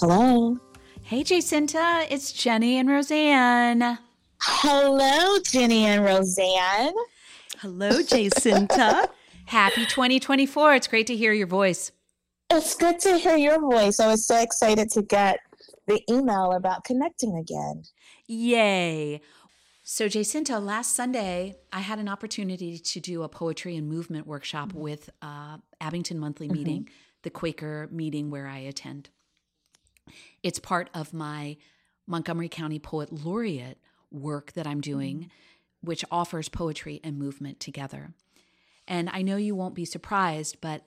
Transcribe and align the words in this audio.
Hello. 0.00 0.56
Hey, 1.02 1.22
Jacinta, 1.22 2.06
it's 2.08 2.32
Jenny 2.32 2.78
and 2.78 2.88
Roseanne. 2.88 3.98
Hello, 4.40 5.38
Jenny 5.44 5.84
and 5.84 6.02
Roseanne. 6.02 6.94
Hello, 7.58 8.00
Jacinta. 8.00 9.10
Happy 9.44 9.84
2024. 9.84 10.74
It's 10.74 10.88
great 10.88 11.06
to 11.08 11.14
hear 11.14 11.34
your 11.34 11.46
voice. 11.46 11.92
It's 12.48 12.74
good 12.74 12.98
to 13.00 13.18
hear 13.18 13.36
your 13.36 13.60
voice. 13.60 14.00
I 14.00 14.06
was 14.06 14.24
so 14.24 14.40
excited 14.40 14.90
to 14.92 15.02
get 15.02 15.40
the 15.86 16.00
email 16.10 16.52
about 16.52 16.84
connecting 16.84 17.36
again. 17.36 17.82
Yay. 18.26 19.20
So, 19.82 20.08
Jacinta, 20.08 20.58
last 20.60 20.96
Sunday, 20.96 21.56
I 21.74 21.80
had 21.80 21.98
an 21.98 22.08
opportunity 22.08 22.78
to 22.78 23.00
do 23.00 23.22
a 23.22 23.28
poetry 23.28 23.76
and 23.76 23.86
movement 23.86 24.26
workshop 24.26 24.72
with 24.72 25.10
uh, 25.20 25.58
Abington 25.78 26.18
Monthly 26.18 26.46
mm-hmm. 26.46 26.56
Meeting, 26.56 26.88
the 27.20 27.28
Quaker 27.28 27.86
meeting 27.92 28.30
where 28.30 28.46
I 28.46 28.60
attend. 28.60 29.10
It's 30.42 30.58
part 30.58 30.90
of 30.94 31.12
my 31.12 31.56
Montgomery 32.06 32.48
County 32.48 32.78
Poet 32.78 33.12
Laureate 33.12 33.78
work 34.10 34.52
that 34.52 34.66
I'm 34.66 34.80
doing, 34.80 35.18
mm-hmm. 35.18 35.28
which 35.82 36.04
offers 36.10 36.48
poetry 36.48 37.00
and 37.04 37.18
movement 37.18 37.60
together. 37.60 38.12
And 38.88 39.08
I 39.10 39.22
know 39.22 39.36
you 39.36 39.54
won't 39.54 39.74
be 39.74 39.84
surprised, 39.84 40.60
but 40.60 40.86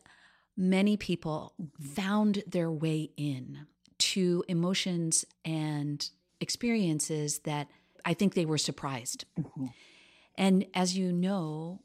many 0.58 0.98
people 0.98 1.54
found 1.80 2.44
their 2.46 2.70
way 2.70 3.12
in 3.16 3.66
to 3.98 4.44
emotions 4.48 5.26
and 5.46 6.10
experiences 6.42 7.40
that 7.40 7.70
I 8.06 8.14
think 8.14 8.34
they 8.34 8.46
were 8.46 8.58
surprised. 8.58 9.26
Mm-hmm. 9.40 9.68
And 10.36 10.66
as 10.74 10.98
you 10.98 11.12
know, 11.12 11.82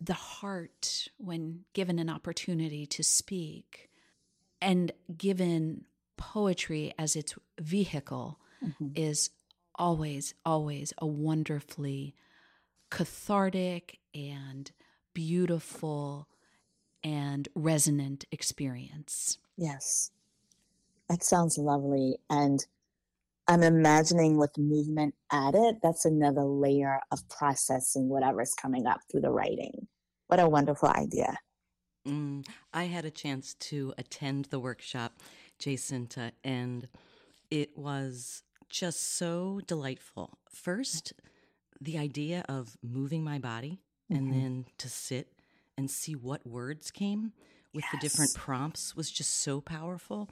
the 0.00 0.14
heart, 0.14 1.08
when 1.16 1.64
given 1.72 1.98
an 1.98 2.10
opportunity 2.10 2.84
to 2.86 3.02
speak 3.02 3.88
and 4.60 4.92
given 5.16 5.84
poetry 6.16 6.92
as 6.98 7.16
its 7.16 7.34
vehicle 7.60 8.38
mm-hmm. 8.64 8.88
is 8.94 9.30
always, 9.74 10.34
always 10.44 10.92
a 10.98 11.06
wonderfully 11.06 12.14
cathartic 12.90 13.98
and 14.14 14.72
beautiful 15.14 16.28
and 17.02 17.48
resonant 17.54 18.24
experience. 18.32 19.38
Yes. 19.56 20.10
That 21.08 21.22
sounds 21.22 21.56
lovely. 21.56 22.16
And 22.28 22.64
I'm 23.48 23.62
imagining 23.62 24.38
with 24.38 24.58
movement 24.58 25.14
added, 25.30 25.76
that's 25.82 26.04
another 26.04 26.42
layer 26.42 27.00
of 27.12 27.28
processing 27.28 28.08
whatever's 28.08 28.54
coming 28.54 28.86
up 28.86 29.00
through 29.10 29.20
the 29.20 29.30
writing. 29.30 29.86
What 30.26 30.40
a 30.40 30.48
wonderful 30.48 30.88
idea. 30.88 31.36
Mm, 32.06 32.46
I 32.72 32.84
had 32.84 33.04
a 33.04 33.10
chance 33.10 33.54
to 33.54 33.94
attend 33.98 34.46
the 34.46 34.58
workshop 34.58 35.20
Jacinta, 35.58 36.32
and 36.44 36.88
it 37.50 37.76
was 37.76 38.42
just 38.68 39.16
so 39.16 39.60
delightful. 39.66 40.38
First, 40.50 41.12
the 41.80 41.98
idea 41.98 42.44
of 42.48 42.76
moving 42.82 43.22
my 43.22 43.38
body 43.38 43.80
mm-hmm. 44.10 44.16
and 44.16 44.32
then 44.32 44.66
to 44.78 44.88
sit 44.88 45.32
and 45.76 45.90
see 45.90 46.14
what 46.14 46.46
words 46.46 46.90
came 46.90 47.32
with 47.74 47.84
yes. 47.84 47.92
the 47.92 47.98
different 47.98 48.34
prompts 48.34 48.96
was 48.96 49.10
just 49.10 49.42
so 49.42 49.60
powerful. 49.60 50.30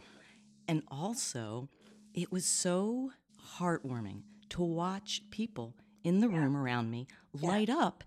And 0.67 0.83
also, 0.89 1.69
it 2.15 2.33
was 2.33 2.47
so 2.47 3.11
heartwarming 3.59 4.23
to 4.51 4.63
watch 4.63 5.23
people 5.31 5.75
in 6.03 6.21
the 6.21 6.29
yeah. 6.29 6.39
room 6.39 6.57
around 6.57 6.91
me 6.91 7.07
light 7.33 7.69
yeah. 7.69 7.79
up 7.79 8.05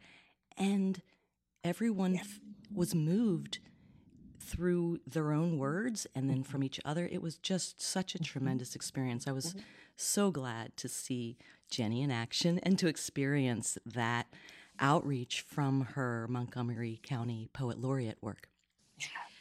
and 0.58 1.02
everyone 1.64 2.16
yeah. 2.16 2.22
f- 2.22 2.40
was 2.74 2.96
moved 2.96 3.60
through 4.48 5.00
their 5.06 5.32
own 5.32 5.58
words 5.58 6.08
and 6.16 6.30
then 6.30 6.44
from 6.44 6.64
each 6.64 6.80
other. 6.86 7.08
It 7.12 7.22
was 7.22 7.38
just 7.38 7.82
such 7.82 8.16
a 8.16 8.18
mm-hmm. 8.18 8.26
tremendous 8.26 8.76
experience. 8.76 9.28
I 9.28 9.32
was 9.32 9.48
mm-hmm. 9.48 9.60
so 9.96 10.32
glad 10.32 10.76
to 10.78 10.88
see 10.88 11.38
Jenny 11.70 12.02
in 12.02 12.12
action 12.12 12.60
and 12.64 12.80
to 12.80 12.88
experience 12.88 13.78
that 13.86 14.28
outreach 14.80 15.42
from 15.42 15.82
her 15.96 16.28
Montgomery 16.30 17.00
County 17.04 17.50
Poet 17.54 17.80
Laureate 17.80 18.18
work. 18.22 18.50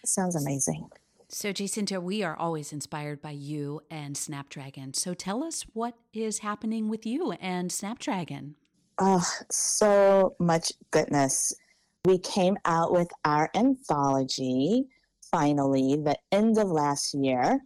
Sounds 0.04 0.36
amazing. 0.36 0.88
So, 1.28 1.52
Jacinta, 1.52 2.00
we 2.00 2.22
are 2.22 2.36
always 2.36 2.72
inspired 2.72 3.20
by 3.20 3.32
you 3.32 3.80
and 3.90 4.16
Snapdragon. 4.16 4.94
So, 4.94 5.12
tell 5.12 5.42
us 5.42 5.64
what 5.72 5.94
is 6.12 6.38
happening 6.38 6.88
with 6.88 7.04
you 7.04 7.32
and 7.32 7.72
Snapdragon. 7.72 8.54
Oh, 8.98 9.24
so 9.50 10.36
much 10.38 10.72
goodness. 10.92 11.52
We 12.04 12.18
came 12.18 12.56
out 12.64 12.92
with 12.92 13.08
our 13.24 13.50
anthology 13.56 14.86
finally 15.31 15.97
the 15.97 16.16
end 16.32 16.59
of 16.59 16.69
last 16.69 17.14
year, 17.14 17.60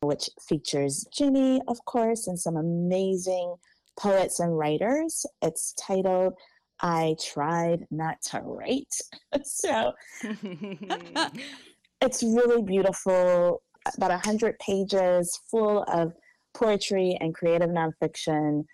which 0.00 0.28
features 0.48 1.06
Jenny, 1.12 1.60
of 1.68 1.84
course, 1.84 2.26
and 2.26 2.38
some 2.38 2.56
amazing 2.56 3.56
poets 3.98 4.40
and 4.40 4.56
writers. 4.56 5.24
It's 5.42 5.72
titled 5.74 6.34
I 6.80 7.16
Tried 7.20 7.86
Not 7.90 8.20
to 8.30 8.40
Write. 8.40 8.94
so 9.44 9.92
it's 12.00 12.22
really 12.22 12.62
beautiful, 12.62 13.62
about 13.96 14.10
100 14.10 14.58
pages 14.58 15.40
full 15.50 15.84
of 15.84 16.12
poetry 16.54 17.16
and 17.20 17.34
creative 17.34 17.70
nonfiction 17.70 18.64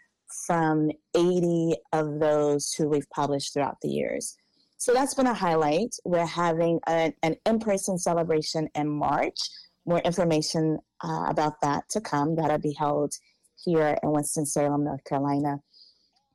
from 0.46 0.90
80 1.14 1.74
of 1.92 2.20
those 2.20 2.72
who 2.72 2.88
we've 2.88 3.08
published 3.10 3.52
throughout 3.52 3.76
the 3.82 3.88
years. 3.88 4.36
So 4.80 4.94
that's 4.94 5.12
been 5.12 5.26
a 5.26 5.34
highlight. 5.34 5.94
We're 6.06 6.24
having 6.24 6.80
a, 6.88 7.12
an 7.22 7.36
in 7.44 7.58
person 7.58 7.98
celebration 7.98 8.66
in 8.74 8.88
March. 8.88 9.36
More 9.84 9.98
information 9.98 10.78
uh, 11.04 11.26
about 11.28 11.60
that 11.60 11.86
to 11.90 12.00
come. 12.00 12.34
That'll 12.34 12.56
be 12.56 12.72
held 12.72 13.12
here 13.62 13.98
in 14.02 14.10
Winston-Salem, 14.10 14.82
North 14.82 15.04
Carolina. 15.04 15.58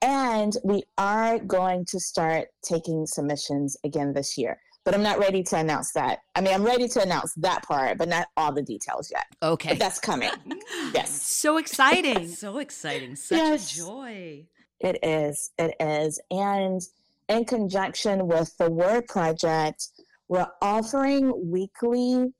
And 0.03 0.55
we 0.63 0.83
are 0.95 1.39
going 1.39 1.85
to 1.85 1.99
start 1.99 2.49
taking 2.63 3.07
submissions 3.07 3.77
again 3.83 4.13
this 4.13 4.37
year. 4.37 4.59
But 4.83 4.93
I'm 4.93 5.01
not 5.01 5.17
ready 5.17 5.41
to 5.41 5.57
announce 5.57 5.93
that. 5.93 6.19
I 6.35 6.41
mean, 6.41 6.53
I'm 6.53 6.63
ready 6.63 6.87
to 6.87 7.01
announce 7.01 7.33
that 7.37 7.63
part, 7.63 7.97
but 7.97 8.09
not 8.09 8.27
all 8.37 8.51
the 8.51 8.61
details 8.61 9.09
yet. 9.11 9.25
Okay. 9.41 9.69
But 9.69 9.79
that's 9.79 9.99
coming. 9.99 10.29
yes. 10.93 11.09
So 11.19 11.57
exciting. 11.57 12.27
so 12.35 12.59
exciting. 12.59 13.15
Such 13.15 13.39
yes. 13.39 13.73
a 13.73 13.77
joy. 13.77 14.45
It 14.79 14.99
is. 15.01 15.49
It 15.57 15.73
is. 15.79 16.21
And 16.29 16.79
in 17.27 17.45
conjunction 17.45 18.27
with 18.27 18.55
the 18.57 18.69
Word 18.69 19.07
Project, 19.07 19.87
we're 20.27 20.47
offering 20.61 21.31
weekly 21.51 22.33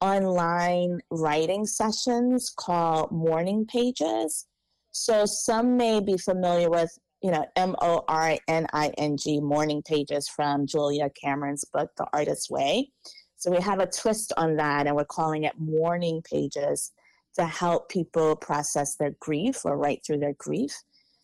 online 0.00 1.00
writing 1.10 1.64
sessions 1.64 2.52
called 2.56 3.12
mourning 3.12 3.66
pages. 3.66 4.46
So 4.90 5.24
some 5.26 5.76
may 5.76 6.00
be 6.00 6.18
familiar 6.18 6.68
with, 6.68 6.90
you 7.22 7.30
know, 7.30 7.46
M 7.56 7.76
O 7.80 8.04
R 8.08 8.36
N 8.48 8.66
I 8.72 8.92
N 8.98 9.16
G 9.16 9.40
morning 9.40 9.82
pages 9.82 10.28
from 10.28 10.66
Julia 10.66 11.08
Cameron's 11.10 11.64
book, 11.64 11.90
The 11.96 12.06
Artist's 12.12 12.50
Way. 12.50 12.90
So 13.36 13.50
we 13.50 13.60
have 13.60 13.80
a 13.80 13.86
twist 13.86 14.32
on 14.36 14.56
that 14.56 14.86
and 14.86 14.94
we're 14.94 15.04
calling 15.04 15.44
it 15.44 15.58
mourning 15.58 16.22
pages 16.22 16.92
to 17.34 17.46
help 17.46 17.88
people 17.88 18.36
process 18.36 18.96
their 18.96 19.14
grief 19.20 19.64
or 19.64 19.76
write 19.76 20.04
through 20.04 20.18
their 20.18 20.34
grief. 20.34 20.72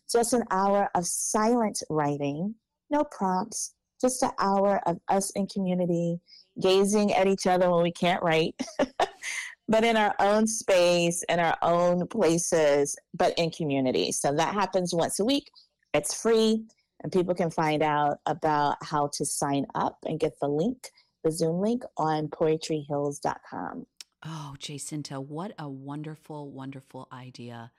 So 0.07 0.19
it's 0.19 0.33
an 0.33 0.43
hour 0.51 0.89
of 0.95 1.05
silent 1.05 1.83
writing 1.89 2.55
no 2.89 3.03
prompts, 3.03 3.73
just 4.01 4.23
an 4.23 4.31
hour 4.39 4.81
of 4.85 4.99
us 5.09 5.31
in 5.31 5.47
community 5.47 6.19
gazing 6.59 7.13
at 7.13 7.27
each 7.27 7.47
other 7.47 7.69
when 7.71 7.83
we 7.83 7.91
can't 7.91 8.23
write, 8.23 8.55
but 9.67 9.83
in 9.83 9.97
our 9.97 10.15
own 10.19 10.47
space, 10.47 11.23
in 11.29 11.39
our 11.39 11.57
own 11.61 12.07
places, 12.07 12.95
but 13.13 13.33
in 13.37 13.51
community. 13.51 14.11
So 14.11 14.33
that 14.33 14.53
happens 14.53 14.93
once 14.93 15.19
a 15.19 15.25
week. 15.25 15.49
It's 15.93 16.19
free, 16.21 16.63
and 17.03 17.11
people 17.11 17.33
can 17.33 17.49
find 17.49 17.81
out 17.81 18.17
about 18.25 18.77
how 18.83 19.09
to 19.13 19.25
sign 19.25 19.65
up 19.75 19.97
and 20.05 20.19
get 20.19 20.33
the 20.41 20.47
link, 20.47 20.89
the 21.23 21.31
Zoom 21.31 21.61
link 21.61 21.83
on 21.97 22.27
poetryhills.com. 22.27 23.85
Oh, 24.25 24.55
Jacinta, 24.59 25.21
what 25.21 25.53
a 25.57 25.69
wonderful, 25.69 26.51
wonderful 26.51 27.07
idea. 27.11 27.71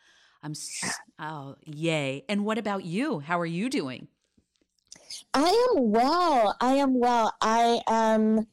I'm 0.43 0.55
so, 0.55 0.89
oh, 1.19 1.56
yay. 1.67 2.25
And 2.29 2.47
what 2.47 2.56
about 2.56 2.85
you? 2.85 3.21
How 3.21 3.39
are 3.39 3.47
you 3.47 3.69
doing? 3.69 4.09
I 5.35 5.75
am 5.77 5.91
well. 5.91 6.56
I 6.61 6.75
am 6.75 6.99
well. 6.99 7.32
I 7.41 7.81
am. 7.88 8.47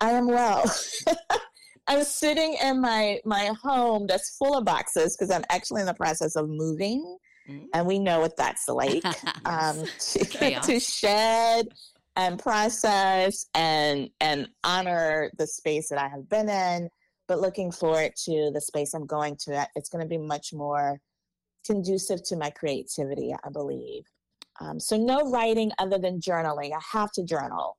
I 0.00 0.12
am 0.12 0.26
well. 0.26 0.64
I'm 1.86 2.04
sitting 2.04 2.56
in 2.62 2.80
my 2.80 3.20
my 3.24 3.50
home 3.62 4.06
that's 4.06 4.36
full 4.36 4.56
of 4.56 4.64
boxes 4.64 5.16
because 5.16 5.34
I'm 5.34 5.44
actually 5.50 5.80
in 5.80 5.86
the 5.86 5.94
process 5.94 6.36
of 6.36 6.48
moving, 6.48 7.18
mm. 7.48 7.66
and 7.74 7.86
we 7.86 7.98
know 7.98 8.20
what 8.20 8.36
that's 8.36 8.68
like 8.68 9.04
um, 9.44 9.84
to, 9.98 10.60
to 10.60 10.80
shed 10.80 11.66
and 12.16 12.38
process 12.38 13.46
and 13.54 14.08
and 14.20 14.48
honor 14.62 15.30
the 15.38 15.46
space 15.46 15.88
that 15.88 15.98
I 15.98 16.08
have 16.08 16.28
been 16.28 16.48
in, 16.48 16.88
but 17.26 17.40
looking 17.40 17.72
forward 17.72 18.12
to 18.24 18.50
the 18.54 18.60
space 18.60 18.94
I'm 18.94 19.06
going 19.06 19.36
to. 19.44 19.66
It's 19.74 19.88
going 19.88 20.04
to 20.04 20.08
be 20.08 20.18
much 20.18 20.52
more 20.52 21.00
conducive 21.66 22.22
to 22.24 22.36
my 22.36 22.50
creativity, 22.50 23.34
I 23.44 23.50
believe. 23.50 24.04
Um, 24.62 24.78
so 24.78 24.96
no 24.96 25.30
writing 25.30 25.72
other 25.78 25.98
than 25.98 26.20
journaling. 26.20 26.72
I 26.72 26.80
have 26.96 27.10
to 27.12 27.24
journal. 27.24 27.76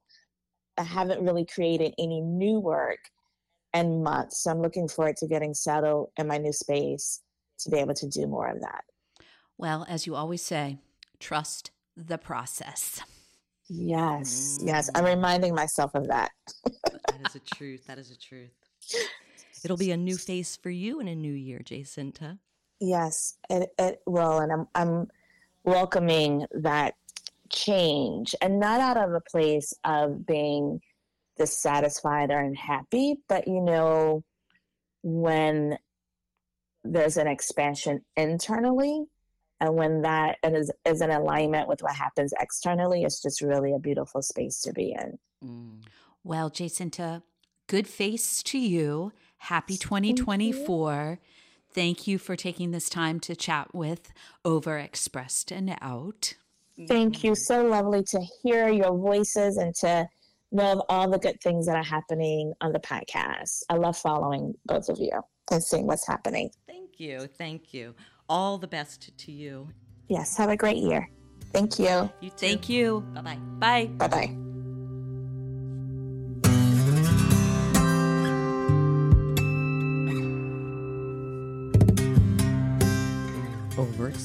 I 0.77 0.83
haven't 0.83 1.23
really 1.23 1.45
created 1.45 1.93
any 1.97 2.19
new 2.21 2.59
work. 2.59 2.99
in 3.73 4.03
months. 4.03 4.43
So 4.43 4.51
I'm 4.51 4.61
looking 4.61 4.87
forward 4.87 5.17
to 5.17 5.27
getting 5.27 5.53
settled 5.53 6.09
in 6.17 6.27
my 6.27 6.37
new 6.37 6.53
space 6.53 7.21
to 7.59 7.69
be 7.69 7.77
able 7.79 7.95
to 7.95 8.07
do 8.07 8.27
more 8.27 8.49
of 8.49 8.59
that. 8.61 8.83
Well, 9.57 9.85
as 9.87 10.05
you 10.05 10.15
always 10.15 10.41
say, 10.43 10.77
trust 11.19 11.71
the 11.95 12.17
process. 12.17 13.01
Yes, 13.69 14.59
mm. 14.61 14.67
yes. 14.67 14.89
I'm 14.93 15.05
reminding 15.05 15.55
myself 15.55 15.95
of 15.95 16.07
that. 16.07 16.31
that 16.65 17.21
is 17.27 17.35
a 17.35 17.55
truth. 17.55 17.87
That 17.87 17.97
is 17.97 18.11
a 18.11 18.17
truth. 18.17 18.51
It'll 19.63 19.77
be 19.77 19.91
a 19.91 19.97
new 19.97 20.17
face 20.17 20.57
for 20.57 20.69
you 20.69 20.99
in 20.99 21.07
a 21.07 21.15
new 21.15 21.33
year, 21.33 21.61
Jacinta. 21.63 22.39
Yes, 22.79 23.37
it, 23.49 23.69
it 23.79 24.01
will. 24.05 24.39
And 24.39 24.51
I'm, 24.51 24.67
I'm 24.75 25.07
welcoming 25.63 26.45
that 26.51 26.95
change 27.49 28.35
and 28.41 28.59
not 28.59 28.79
out 28.79 28.97
of 28.97 29.13
a 29.13 29.21
place 29.21 29.73
of 29.83 30.25
being 30.25 30.81
dissatisfied 31.37 32.31
or 32.31 32.39
unhappy, 32.39 33.15
but 33.27 33.47
you 33.47 33.61
know, 33.61 34.23
when 35.03 35.77
there's 36.83 37.17
an 37.17 37.27
expansion 37.27 38.01
internally 38.17 39.05
and 39.59 39.75
when 39.75 40.01
that 40.01 40.37
is, 40.43 40.71
is 40.85 41.01
in 41.01 41.09
alignment 41.09 41.67
with 41.69 41.81
what 41.81 41.95
happens 41.95 42.33
externally, 42.39 43.03
it's 43.03 43.21
just 43.21 43.41
really 43.41 43.73
a 43.73 43.79
beautiful 43.79 44.21
space 44.21 44.61
to 44.61 44.73
be 44.73 44.93
in. 44.99 45.17
Mm. 45.43 45.83
Well, 46.23 46.49
Jacinta, 46.49 47.23
good 47.67 47.87
face 47.87 48.43
to 48.43 48.57
you. 48.57 49.13
Happy 49.37 49.77
2024. 49.77 51.19
Thank 51.73 52.07
you 52.07 52.17
for 52.17 52.35
taking 52.35 52.71
this 52.71 52.89
time 52.89 53.19
to 53.21 53.35
chat 53.35 53.73
with 53.73 54.11
Overexpressed 54.45 55.51
and 55.51 55.75
Out. 55.81 56.35
Thank 56.87 57.23
you. 57.23 57.35
So 57.35 57.65
lovely 57.65 58.03
to 58.03 58.19
hear 58.41 58.69
your 58.69 58.97
voices 58.97 59.57
and 59.57 59.73
to 59.75 60.07
know 60.51 60.73
of 60.73 60.81
all 60.89 61.09
the 61.09 61.19
good 61.19 61.41
things 61.41 61.65
that 61.65 61.75
are 61.75 61.83
happening 61.83 62.53
on 62.61 62.71
the 62.71 62.79
podcast. 62.79 63.63
I 63.69 63.75
love 63.75 63.97
following 63.97 64.53
both 64.65 64.89
of 64.89 64.97
you 64.99 65.19
and 65.51 65.63
seeing 65.63 65.87
what's 65.87 66.07
happening. 66.07 66.49
Thank 66.67 66.99
you. 66.99 67.27
Thank 67.37 67.73
you. 67.73 67.95
All 68.29 68.57
the 68.57 68.67
best 68.67 69.15
to 69.17 69.31
you. 69.31 69.69
Yes. 70.07 70.37
Have 70.37 70.49
a 70.49 70.57
great 70.57 70.77
year. 70.77 71.09
Thank 71.51 71.77
you. 71.79 72.09
You 72.21 72.29
too. 72.29 72.35
Thank 72.37 72.69
you. 72.69 73.01
Bye-bye. 73.13 73.35
Bye. 73.59 73.85
Bye. 73.97 74.07
Bye 74.07 74.37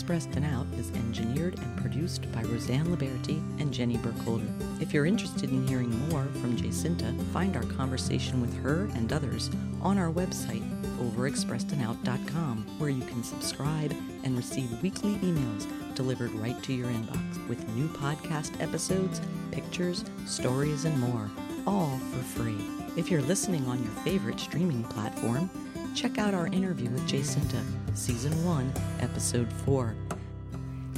bye. 0.08 0.14
Overexpressed 0.14 0.36
and 0.36 0.44
Out 0.46 0.66
is 0.78 0.90
engineered 0.92 1.58
and 1.58 1.76
produced 1.76 2.30
by 2.32 2.42
Roseanne 2.42 2.90
Liberty 2.90 3.42
and 3.58 3.72
Jenny 3.72 3.96
Burkholder. 3.98 4.46
If 4.80 4.92
you're 4.92 5.06
interested 5.06 5.50
in 5.50 5.66
hearing 5.66 6.08
more 6.08 6.24
from 6.40 6.56
Jacinta, 6.56 7.14
find 7.32 7.56
our 7.56 7.62
conversation 7.64 8.40
with 8.40 8.56
her 8.62 8.88
and 8.94 9.12
others 9.12 9.50
on 9.82 9.98
our 9.98 10.10
website, 10.10 10.64
overexpressedandout.com, 10.98 12.66
where 12.78 12.90
you 12.90 13.04
can 13.04 13.22
subscribe 13.22 13.94
and 14.24 14.36
receive 14.36 14.82
weekly 14.82 15.16
emails 15.16 15.66
delivered 15.94 16.32
right 16.32 16.60
to 16.62 16.72
your 16.72 16.88
inbox 16.88 17.48
with 17.48 17.68
new 17.70 17.88
podcast 17.88 18.60
episodes, 18.62 19.20
pictures, 19.50 20.04
stories, 20.26 20.84
and 20.84 20.98
more, 21.00 21.30
all 21.66 21.98
for 22.12 22.22
free. 22.22 22.58
If 22.96 23.10
you're 23.10 23.22
listening 23.22 23.66
on 23.66 23.82
your 23.82 23.92
favorite 24.04 24.40
streaming 24.40 24.84
platform, 24.84 25.50
check 25.94 26.18
out 26.18 26.34
our 26.34 26.46
interview 26.48 26.88
with 26.90 27.06
Jacinta, 27.06 27.60
Season 27.98 28.44
1, 28.44 28.72
Episode 29.00 29.52
4. 29.64 29.92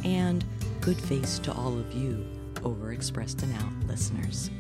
And 0.05 0.45
good 0.83 1.01
face 1.01 1.39
to 1.39 1.53
all 1.53 1.79
of 1.79 1.91
you, 1.95 2.27
overexpressed 2.57 3.43
and 3.43 3.55
out 3.55 3.89
listeners. 3.89 4.51